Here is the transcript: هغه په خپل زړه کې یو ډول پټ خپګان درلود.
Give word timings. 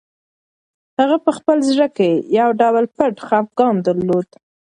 هغه 0.99 1.17
په 1.25 1.31
خپل 1.37 1.57
زړه 1.71 1.87
کې 1.97 2.09
یو 2.39 2.49
ډول 2.61 2.85
پټ 2.95 3.15
خپګان 3.25 3.75
درلود. 3.87 4.27